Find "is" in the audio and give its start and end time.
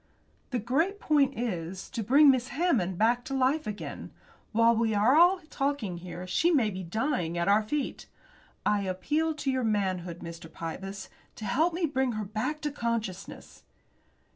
1.37-1.87